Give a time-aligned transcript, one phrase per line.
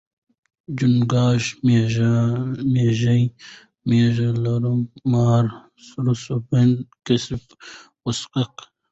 [0.77, 2.09] چونګښه،
[2.73, 3.23] میږی،
[3.89, 4.79] میږه، لړم،
[5.11, 5.45] مار،
[5.87, 7.45] سرسوبنده، کیسپ،
[8.01, 8.43] غوسکی